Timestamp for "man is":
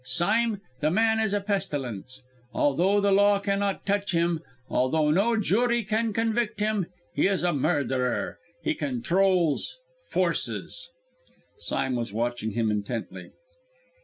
0.89-1.31